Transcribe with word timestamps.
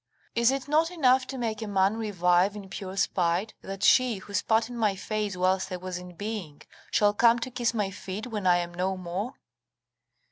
Is 0.33 0.49
it 0.49 0.67
not 0.67 0.89
enough 0.89 1.27
to 1.27 1.37
make 1.37 1.61
a 1.61 1.67
man 1.67 1.95
revive 1.95 2.55
in 2.55 2.69
pure 2.69 2.97
spite, 2.97 3.53
that 3.61 3.83
she, 3.83 4.15
who 4.17 4.33
spat 4.33 4.67
in 4.67 4.75
my 4.75 4.95
face 4.95 5.37
whilst 5.37 5.71
I 5.71 5.77
was 5.77 5.99
in 5.99 6.15
being, 6.15 6.63
shall 6.89 7.13
come 7.13 7.37
to 7.37 7.51
kiss 7.51 7.75
my 7.75 7.91
feet 7.91 8.25
when 8.25 8.47
I 8.47 8.57
am 8.57 8.73
no 8.73 8.97
more? 8.97 9.35